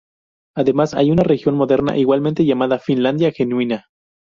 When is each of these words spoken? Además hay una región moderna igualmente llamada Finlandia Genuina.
Además 0.57 0.95
hay 0.95 1.11
una 1.11 1.21
región 1.21 1.53
moderna 1.53 1.95
igualmente 1.95 2.43
llamada 2.43 2.79
Finlandia 2.79 3.31
Genuina. 3.31 3.85